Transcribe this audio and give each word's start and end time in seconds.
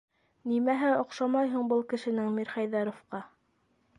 Нимәһе 0.51 0.89
оҡшамай 1.01 1.51
һуң 1.51 1.69
был 1.75 1.85
кешенең 1.93 2.33
Мирхәйҙәровҡа? 2.39 3.23